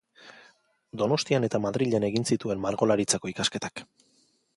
[1.01, 3.85] Donostian eta Madrilen egin zituen Margolaritzako ikasketak.